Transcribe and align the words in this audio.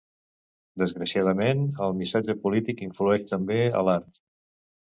Desgraciadament 0.83 1.61
el 1.89 1.93
missatge 2.01 2.37
polític 2.47 2.83
influeix 2.89 3.29
també 3.35 3.61
a 3.83 3.87
l'art. 3.91 4.21